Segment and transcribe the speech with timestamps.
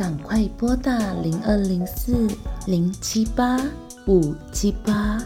[0.00, 2.26] 赶快拨打零二零四
[2.66, 3.60] 零七八
[4.06, 5.22] 五七八，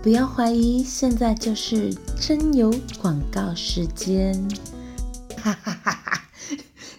[0.00, 4.32] 不要怀疑，现在就是征友广告时间。
[5.42, 6.22] 哈哈哈哈！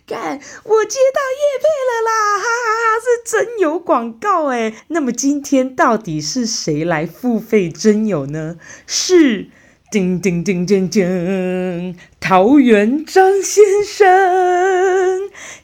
[0.06, 2.38] 看，我接到业配了啦！
[2.38, 4.76] 哈哈哈，是征友广告哎。
[4.90, 8.58] 那么今天到底是谁来付费征友呢？
[8.86, 9.48] 是。
[9.92, 11.96] 叮叮叮叮叮！
[12.20, 15.19] 桃园张先生，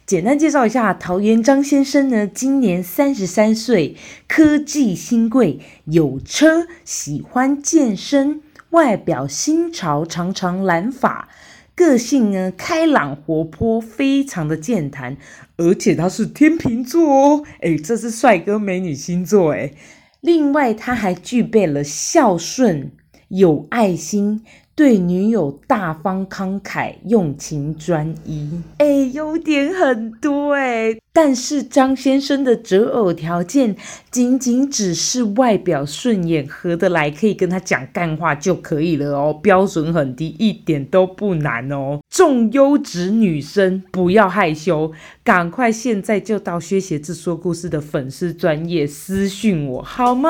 [0.05, 3.95] 简单介绍一下，桃园张先生呢，今年三十三岁，
[4.27, 11.29] 科技新贵，有车，喜欢健身，外表新潮，长长蓝发，
[11.75, 15.17] 个性呢开朗活泼，非常的健谈，
[15.57, 19.76] 而且他是天秤座哦，诶，这是帅哥美女星座诶，
[20.21, 22.91] 另外他还具备了孝顺。
[23.29, 24.43] 有爱心，
[24.75, 28.49] 对女友大方慷慨，用情专一。
[28.77, 30.98] 哎，优点很多哎。
[31.13, 33.73] 但是张先生的择偶条件，
[34.12, 39.40] 仅仅只是外表顺眼、合得来，可以跟他讲干话就可以了哦。
[39.41, 42.01] 标准很低，一点都不难哦。
[42.09, 44.91] 重优质女生，不要害羞，
[45.23, 50.29] 赶快现在就到薛协志说故事的粉丝专业私讯我好吗？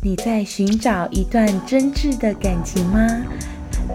[0.00, 3.06] 你在寻找一段真挚的感情吗？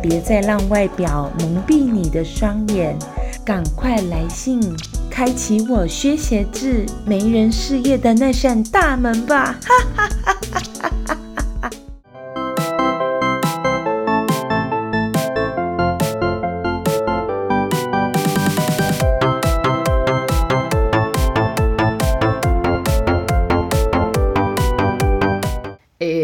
[0.02, 2.98] 别再让外表蒙蔽你的双眼，
[3.46, 4.60] 赶快来信，
[5.10, 9.58] 开启我薛协志媒人事业的那扇大门吧！
[9.64, 11.23] 哈哈哈哈哈哈。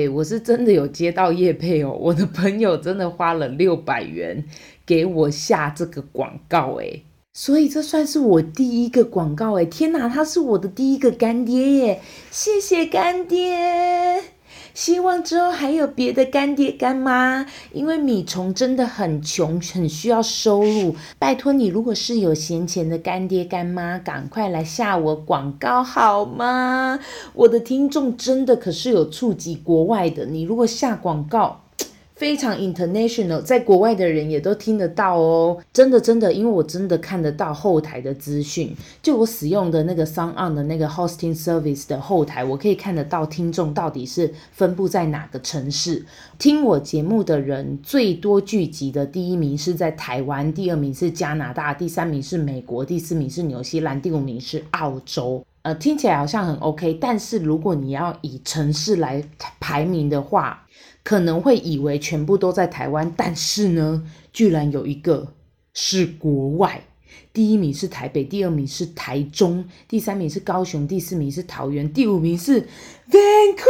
[0.09, 4.43] 我是真的有接到叶配哦，我的朋友真的花了六百元
[4.85, 12.01] 给我下这个广告诶，所以这算是我第一个广告诶，天哪，他是我的第一个干爹耶，
[12.31, 14.38] 谢谢干爹。
[14.73, 20.95] 希望之后还有别的干爹干妈，因为米虫真的很穷，很需要收入。
[21.17, 26.99] 拜托你，如果是有闲钱的干爹干妈，赶快来下我广告好吗？
[27.33, 31.61] 我的听众真的可是有触及国外的，你如果下广告。
[32.19, 46.05] 非常 international，在国外的人也都听得到哦，真的真的，因为我真的看得到后台的资讯，就我使用的那个 SoundOn 的那个 hosting service 的后台，我可以看得到听众到底是分布在哪个城市。
[46.37, 55.41] 听我节目的人最多聚集的第一名是在台湾，第二名是加拿大，第三名是美国，第四名是纽西兰，第五名是澳洲。
[55.61, 59.21] 呃，听起来好像很 OK，但是如果你要以城市来
[59.59, 60.65] 排名的话，
[61.03, 65.33] 可能会以为全部都在台湾，但是呢，居然有一个
[65.73, 66.83] 是国外，
[67.33, 72.61] 第一名是台北，第二名是台中，第三名是高雄，第四名是桃园，第五名是
[73.11, 73.65] Vancouver，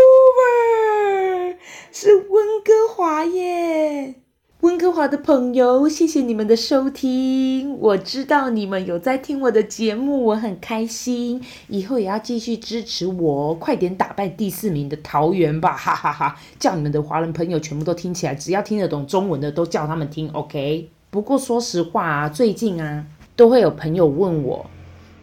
[1.91, 4.15] 是温哥华耶。
[4.61, 7.79] 温哥华的朋友，谢谢你们的收听。
[7.79, 11.41] 我知道你们有在听我的节目，我很开心。
[11.69, 15.77] 以后也要继续支持我，快点打败第四名的桃园吧！
[15.77, 20.89] 哈哈哈，叫你们的华人朋友全部都听起来，只要听得懂中文的都叫他们听，OK？
[21.09, 23.05] 不过说实话啊，最近啊，
[23.37, 24.69] 都会有朋友问我，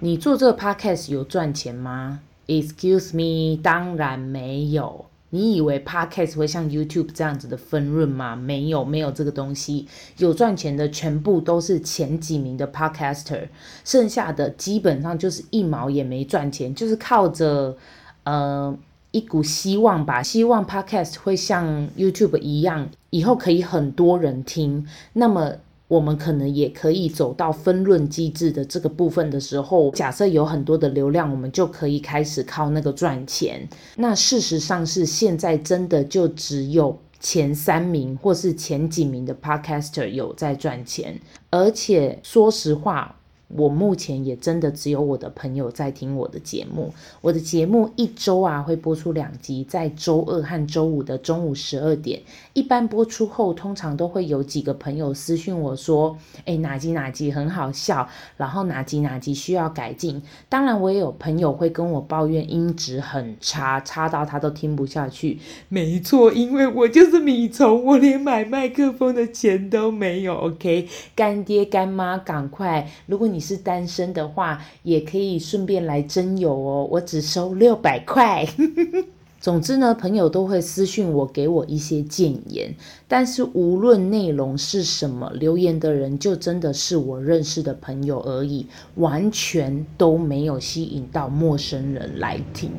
[0.01, 5.05] 你做这个 Podcast 有赚钱吗？Excuse me，当然没有。
[5.31, 8.37] 你以为 Podcast 会像 YouTube 这样子的分润吗？
[8.37, 9.87] 没有，没有这个东西。
[10.19, 13.49] 有赚钱的全部都是前几名的 Podcaster，
[13.85, 17.77] 剩下的基本上就是一毛也没赚钱，就是靠着
[18.25, 18.77] 呃
[19.11, 24.87] 一股希望吧，希望 Podcast 会像 YouTube 一样，以后可以很多人听。
[25.13, 25.57] 那么。
[25.89, 33.69] 我们可能也可以走到分润机制的这个部分的时候，假设有很多的流量，我们就可以开始靠那个赚钱。
[33.97, 41.21] 那事实上是现在真的就只有前三名或是前几名的 Podcaster 有在赚钱，
[41.51, 43.17] 而且说实话。
[43.49, 46.93] 我目前也真的只有我的朋友在听我的节目。
[47.21, 52.21] 我的节目一周啊会播出两集，在周二和周五的中午十二点。
[52.55, 56.17] 一般播出后，通常都会有几个朋友私讯我说
[56.47, 65.39] ：“诶，哪集哪集很好笑，然后哪集哪集需要改进。”当然，我也有朋友会跟我抱怨音质很差，差到他都听不下去。
[65.69, 70.35] 没错，因为我就是米虫，我连买麦克风的钱都没有。
[70.35, 72.91] OK，干爹干妈，赶快！
[73.07, 78.49] 如果你你是单身的话，也可以顺便来征友哦，我只收六百块。
[79.39, 82.75] 总之呢，朋友都会私讯我，给我一些建言。
[83.07, 92.71] 但是无论内容是什么，留言的人就真的是我认识的朋友而已，完全都没有吸引到陌生人来听。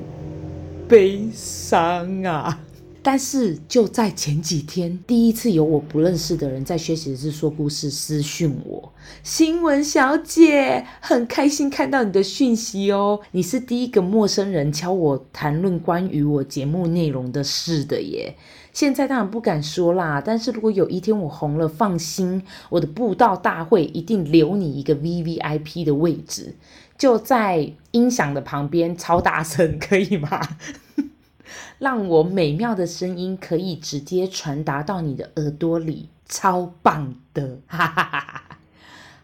[0.88, 2.59] 悲伤啊！
[3.09, 8.92] 但是就在前几天，第一次有我不认识的人在学习日说故事私讯我，
[9.24, 18.36] 新闻小姐很开心看到你的讯息哦，你是第一个陌生人敲我谈论关于我节目内容的事的耶。
[18.74, 26.57] 现在当然不敢说啦，但是如果有一天我红了，放心，我的布道大会一定留你一个 VVIP 的位置，
[26.98, 30.42] 就在音响的旁边，超大声，可以吗？
[31.80, 37.60] 让我美妙的声音可以直接传达到你的耳朵里，超棒的！
[37.68, 38.44] 哈哈哈哈。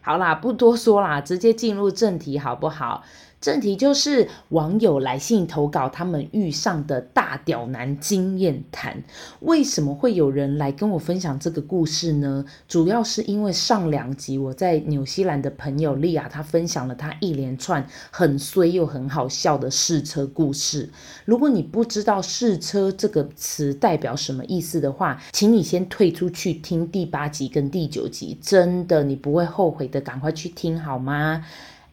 [0.00, 3.02] 好啦，不多说啦，直接进入正题好不好？
[3.44, 9.04] 正题就是网友来信投稿，他们遇上的大屌男经验谈。
[9.40, 12.42] 为什么会有人来跟我分享这个故事呢？
[12.66, 20.88] 主要是因为上两集我在纽西兰的朋友莉亚，她分享了她一连串很衰又很好笑的试车故事。
[21.26, 31.44] 如果你不知道试车这个词代表什么意思的话，请你先退出去听第八集跟第九集，真的你不会后悔的，赶快去听好吗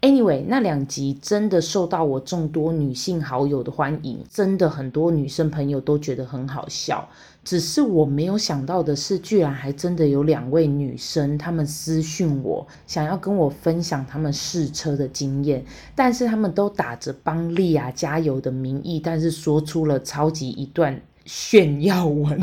[0.01, 7.07] ？Anyway，那两集真的受到我众多女性好友的欢迎，真的很多女生朋友都觉得很好笑。
[7.43, 15.63] 只是我没有想到的是，居然还真的有两位女生，她们私讯我，想要跟我分享她们试车的经验，
[15.95, 22.39] 但是她们都打着帮莉亚加油的名义，但是说出了超级一段炫耀文。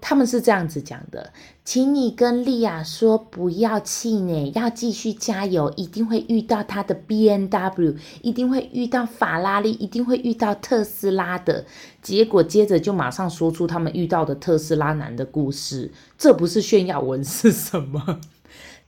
[0.00, 1.32] 他们是这样子讲的，
[1.64, 11.64] 请你跟莉亚说不要气馁，要继续加油，一定会遇到他的 B N W，一定会遇到法拉利，一定会遇到特斯拉的。
[12.02, 18.20] 结果接着就马上说出他们遇到的特斯拉男的故事，这不是炫耀文是什么？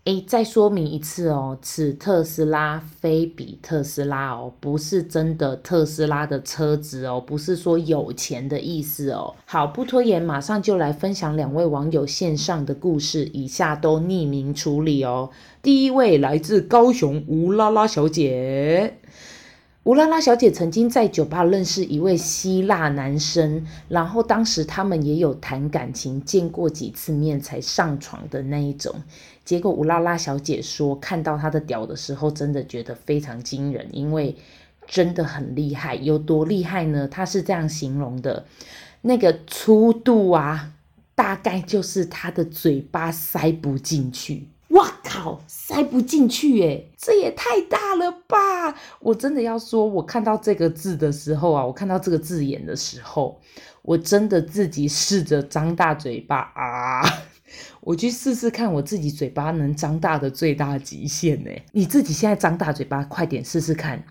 [0.04, 9.32] 诶，再说明一次哦，此特斯拉非彼特斯拉哦，不是真的特斯拉的车子哦，不是说有钱的意思哦。
[9.44, 15.30] 好，不拖延，马上就来分享两位网友线上的故事，以下都匿名处理哦。
[15.62, 18.98] 第一位来自高雄吴拉拉小姐。
[19.84, 28.94] 乌拉拉小姐曾经在酒吧认识一位希腊男生，然后当时他们也有谈感情，见过几次面才上床的那一种。
[29.44, 34.36] 结果乌拉拉小姐说，看到他的屌的时候，真的觉得非常惊人，因为
[34.86, 35.96] 真的很厉害。
[35.96, 37.08] 有多厉害呢？
[37.08, 38.46] 他是这样形容的：
[39.00, 40.74] 那个粗度啊，
[41.16, 44.46] 大概就是他的嘴巴塞不进去。
[44.72, 48.74] 哇靠，塞不进去耶，这也太大了吧！
[49.00, 53.38] 我真的要说，我看到这个字的时候啊，我看到这个字眼的时候，
[53.82, 57.02] 我真的自己试着张大嘴巴啊，
[57.82, 61.50] 我去试试看我自己嘴巴能张大的最大极限呢。
[61.72, 64.02] 你自己现在张大嘴巴，快点试试看，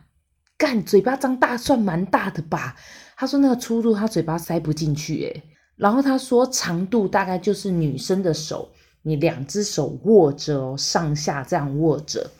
[0.57, 2.75] 干，嘴巴张大算蛮大的吧？
[3.18, 5.44] 他说那个粗度，他嘴巴塞不进去诶，
[5.75, 8.69] 然后他说长度大概就是女生的手。
[9.03, 12.31] 你两只手握着哦，上下这样握着，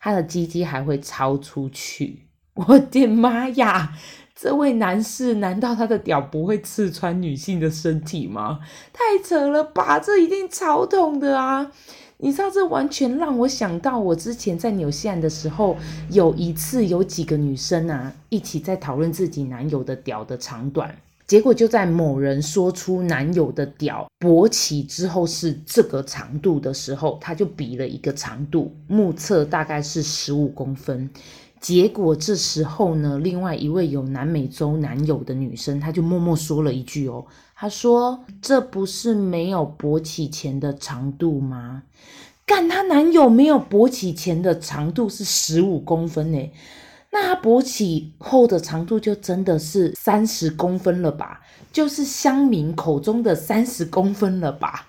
[0.00, 2.22] 他的鸡鸡还会超出去。
[2.54, 3.92] 我的妈呀！
[4.34, 8.60] 这位男士，难道他的屌不会刺穿女性的身体吗？
[8.92, 9.98] 太扯了吧！
[9.98, 11.70] 这一定超痛的啊！
[12.18, 15.76] 你知道，这完全让我想到我之前在纽西兰的时候，
[16.10, 20.96] 有一次有几个女生啊，一起在讨论自己男友的屌的长短。
[21.26, 31.10] 结果就在某人说出男友的屌勃起之后是这个长度的时候，他就比了一个长度，目测大概是十五公分。
[31.60, 37.24] 结果这时候呢，另外一位有南美洲男友的女生，她就默默说了一句：“哦，
[37.56, 41.82] 她说这不是没有勃起前的长度吗？
[42.44, 46.52] 干，她男友没有勃起前的长度是十五公分诶。”
[47.12, 51.40] 那它勃起后的长度就真的是三十公分了吧？
[51.72, 54.88] 就是乡民口中的三十公分了吧？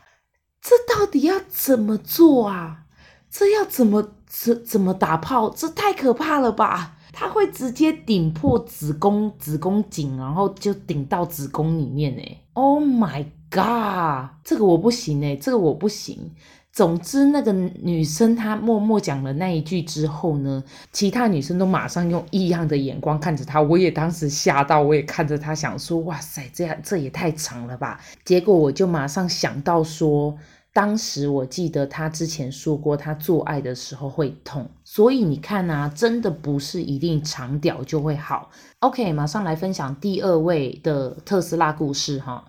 [0.62, 2.86] 这到底要怎么做啊？
[3.30, 5.50] 这要怎么怎怎么打炮？
[5.50, 6.96] 这太可怕了吧？
[7.14, 12.44] 它会直接顶破子宫子宫颈，然后就顶到子宫里面诶。
[12.54, 14.38] Oh my god！
[14.44, 16.32] 这个我不行诶，这个我不行。
[16.78, 23.60] 总之，那个女生她默默讲了那一句之后呢，其他女生都马上用异样的眼光看着她。
[23.60, 30.38] 我也当时吓到，我也看着她，想说：“哇塞，这样这也太长了吧！”结果我就马上想到说，
[30.72, 38.52] 当时我记得她之前说过，她做爱的时候会痛，所以你看啊，真的不是一定长屌就会好。
[38.82, 42.46] OK，马上来分享第二位的特斯拉故事哈。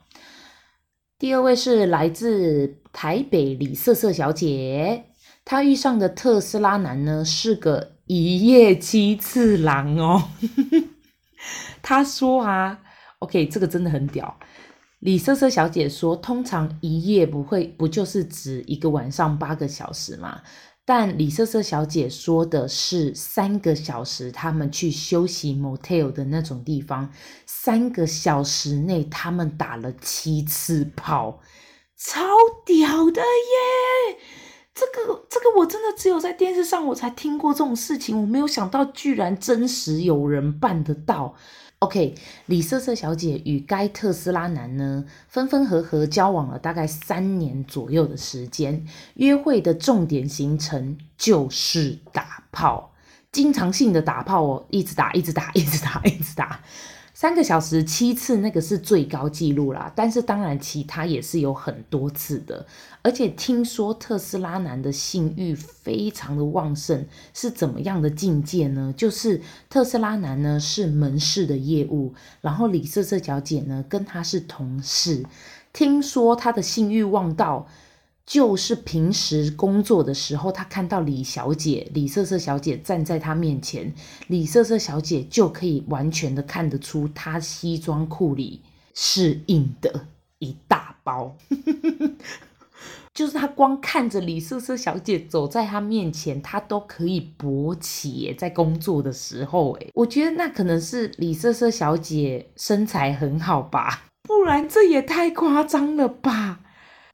[1.19, 5.07] 第二位是来自台北李瑟瑟小姐，
[5.45, 10.29] 她遇上的特斯拉男呢是个一夜七次郎哦。
[11.83, 12.79] 她说啊
[13.19, 14.39] ，OK，这个真的很屌。
[15.01, 20.41] 李瑟瑟小姐说：“通常一夜不会不就是指一个晚上八个小时吗？
[20.89, 27.13] 但李瑟瑟小姐说的是三个小时，他们去休息 motel 的那种地方，
[27.45, 31.41] 三个小时内他们打了七次炮，
[31.95, 32.23] 超
[32.65, 34.17] 屌的耶！
[34.73, 41.35] 这个这个我真的只有在电视上我才听过这种事情，我没有想到居然真实有人办得到。”
[41.81, 42.17] OK，
[42.47, 52.93] 李瑟瑟小姐与该特斯拉男呢，分分合合交往了大概三年左右的时间，约会的重点行程就是打炮，
[53.31, 56.61] 经常性的打炮哦，一直打，一直打，一直打，一直打。
[57.21, 59.93] 三个小时七次，那个是最高纪录啦。
[59.97, 62.65] 但是当然，其他也是有很多次的。
[63.03, 68.95] 而且听说特斯拉男的性欲非常的旺盛，是怎么样的境界呢？
[68.97, 75.27] 就是特斯拉男呢是门市的业务，然后李瑟瑟小姐呢跟他是同事。
[75.73, 77.67] 听说他的性欲旺到。
[78.29, 83.95] 就是平时工作的时候，他看到李小姐、李瑟瑟小姐站在他面前，
[84.27, 88.61] 李瑟瑟小姐就可以完全的看得出，她西装裤里
[88.95, 90.09] 是硬的
[90.41, 91.35] 一大包。
[93.15, 98.33] 就是他光看着李瑟瑟小姐走在他面前，他都可以勃起。
[98.39, 106.61] 在工作的时候，诶，我觉得那可能是李瑟瑟小姐身材很好吧，不然这也太夸张了吧。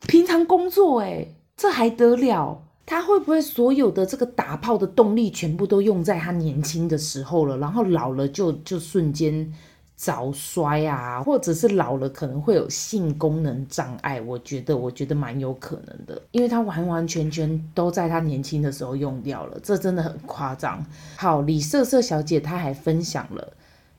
[0.06, 2.62] 平常工作，诶，这还得了？
[2.86, 9.50] 他会不会所有的这个打炮的动力全部都用在他年轻的时候了，然后老了就就瞬间
[9.96, 14.20] 早衰啊，或者是老了可能会有性功能障碍？
[14.20, 20.84] 我觉得，我觉得蛮有可能的，因为他完完全全都在他年轻的时候用掉了，这真的很夸张。
[21.16, 23.52] 好，李瑟瑟小姐她还分享了。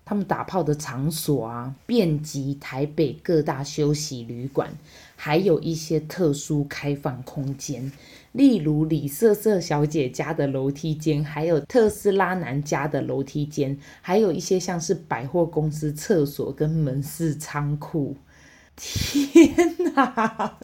[0.05, 4.71] 他们打炮的场所啊，遍及台北各大休息旅馆，
[5.15, 7.91] 还有一些特殊开放空间，
[8.31, 18.15] 例如李瑟瑟小姐家的楼梯间，还有特斯拉男家的楼梯间，还有一些像是百货公司厕所跟门市仓库。
[18.77, 20.57] 天哪！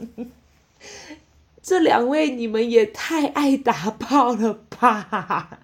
[1.63, 5.59] 这两位你们也太爱打炮了吧！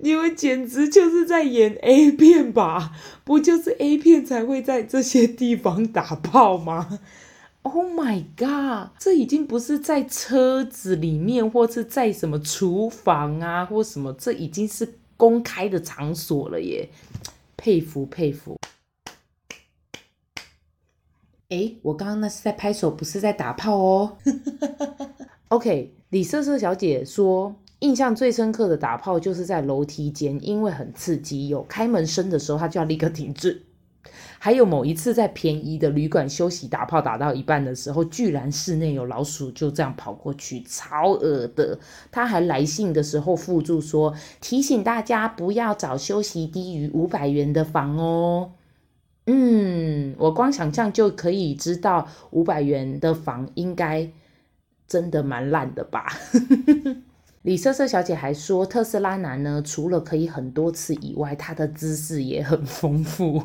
[0.00, 2.92] 你们简直就是在演 A 片吧？
[3.24, 7.00] 不就是 A 片才会在这些地方打炮吗
[7.62, 8.90] ？Oh my god！
[9.00, 16.88] 这已经不是在车子里面，或是在什么厨房啊，或什么，这已经是公开的场所了耶！
[17.56, 18.56] 佩服佩服。
[21.48, 24.18] 诶，我刚刚那是在拍手，不是在打炮哦。
[25.48, 27.56] OK，李瑟瑟小姐说。
[27.80, 33.62] 印象最深刻的打炮就是在楼梯间，因为很刺激，有开门声的时候，他就要立刻停止。
[34.40, 41.78] 还有某一次在便宜的旅馆休息打炮，打到一半的时候，居然室内有老鼠就这样跑过去，超恶的。
[42.10, 48.52] 他还来信的时候附注说，提醒大家不要找休息低于五百元的房哦。
[49.26, 54.08] 嗯，我光想象就可以知道五百元的房应该
[54.86, 56.06] 真的蛮烂的吧。
[57.42, 63.42] 李瑟瑟小姐还说，特斯拉男呢，除了可以很多次以外，他的姿势也很丰富。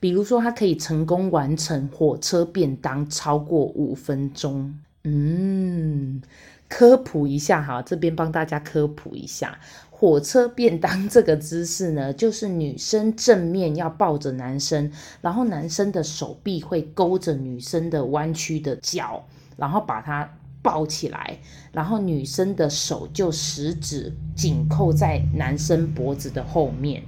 [0.00, 4.74] 比如说，他可以成功完成火车便当超过五分钟。
[5.04, 6.22] 嗯，
[6.66, 9.58] 科普一下哈，这边帮大家科普一下，
[9.90, 14.90] 火车便当这个姿势呢，就是女生正面要抱着男生，
[15.20, 19.22] 然后男生的手臂会勾着女生的弯曲的脚，
[19.58, 20.28] 然后把它。
[20.66, 21.38] 抱起来，
[21.70, 27.04] 然后女生的手就十指紧扣在男生脖子的后面。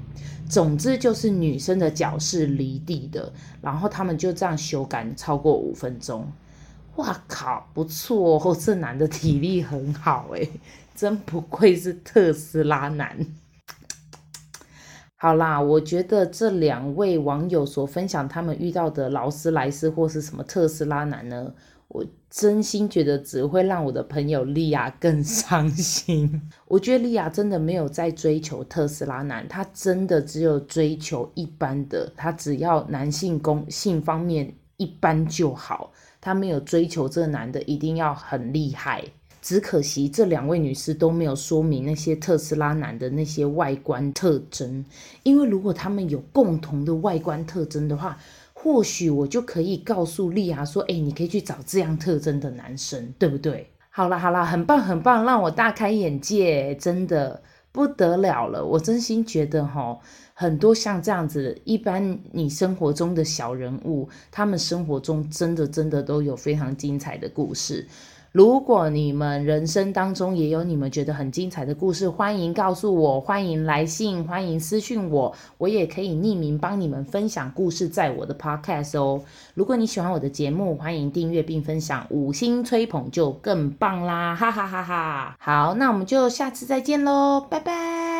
[0.49, 6.25] 总之就是女生的脚是离地的，然后他们就这样修改超过五分钟。
[6.95, 10.49] 哇靠，不错哦，这男的体力很好诶，
[10.95, 13.27] 真不愧是特斯拉男。
[15.17, 21.53] 好啦，我觉得这两位网友所分享他们遇到的劳斯莱斯或是什么特斯拉男呢，
[21.89, 26.41] 我真心觉得只会让我的朋友莉亚更伤心。
[26.67, 35.91] 我觉得莉亚真的没有在追求特斯拉男，他真的只有追求一般的，他只要男性攻性方面一般就好。
[36.21, 39.03] 她没有追求这个男的一定要很厉害。
[39.41, 44.85] 只可惜这两位女士都没有说明那些特斯拉男的那些外观特征，
[45.23, 48.19] 因为如果他们有共同的外观特征的话，
[48.61, 58.65] 或许我就可以告诉莉亚说：“哎，你可以去找这样特征的男生，对不对？”好啦好啦，很棒很棒，让我大开眼界，真的不得了了。
[58.65, 59.97] 我真心觉得哈，
[60.35, 67.87] 很多像这样子，一般你生活中的小人物，他们生活中真的真的都有非常精彩的故事。
[68.39, 79.21] 如果你们人生当中也有你们觉得很精彩的故事，欢迎告诉我，欢迎来信，欢迎私讯我，我也可以匿名帮你们分享故事在我的 podcast 哦。
[79.55, 85.37] 如果你喜欢我的节目，欢迎订阅并分享，五星吹捧就更棒啦，哈哈哈哈！
[85.41, 88.18] 好，那我们就下次再见喽，拜拜。